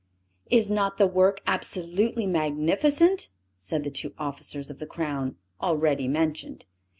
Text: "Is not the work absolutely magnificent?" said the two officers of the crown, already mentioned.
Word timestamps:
"Is 0.49 0.71
not 0.71 0.97
the 0.97 1.05
work 1.05 1.41
absolutely 1.45 2.25
magnificent?" 2.25 3.29
said 3.59 3.83
the 3.83 3.91
two 3.91 4.15
officers 4.17 4.71
of 4.71 4.79
the 4.79 4.87
crown, 4.87 5.35
already 5.61 6.07
mentioned. 6.07 6.65